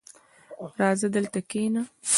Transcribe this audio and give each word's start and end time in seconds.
•راځه، 0.79 1.07
دلته 1.15 1.39
کښېنه. 1.49 1.81